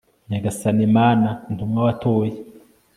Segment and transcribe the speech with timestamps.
[0.29, 2.33] nyagasani mana, intumwa watoye